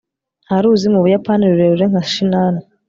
[0.45, 2.59] nta ruzi mu buyapani rurerure nka shinano